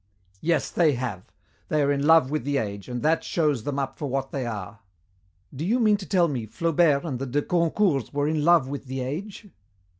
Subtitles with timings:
[0.39, 1.31] "Yes, they have.
[1.69, 4.47] They are in love with the age, and that shows them up for what they
[4.47, 4.79] are."
[5.55, 8.85] "Do you mean to tell me Flaubert and the De Goncourts were in love with
[8.87, 9.49] the age?"